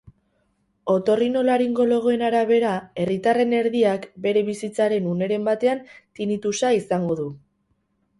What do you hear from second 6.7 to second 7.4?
izango du.